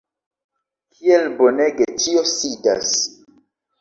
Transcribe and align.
kiel 0.95 1.29
bonege 1.41 1.89
ĉio 2.05 2.25
sidas! 2.33 2.95